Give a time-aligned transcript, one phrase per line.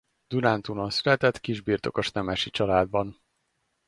[0.27, 3.21] Dunántúlon született kisbirtokos nemesi családban.